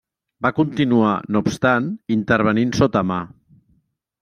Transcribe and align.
Va 0.45 0.49
continuar 0.59 1.11
no 1.35 1.41
obstant 1.45 1.91
intervenint 2.17 2.75
sota 2.83 3.07
mà. 3.13 3.21